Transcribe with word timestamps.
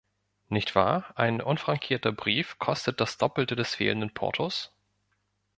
Nicht 0.49 0.73
wahr, 0.73 1.13
ein 1.15 1.41
unfrankierter 1.41 2.11
Brief 2.11 2.57
kostet 2.57 2.99
das 2.99 3.19
Doppelte 3.19 3.55
des 3.55 3.75
fehlenden 3.75 4.11
Portos? 4.15 4.73